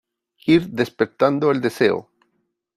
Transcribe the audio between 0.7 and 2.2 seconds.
despertando el deseo,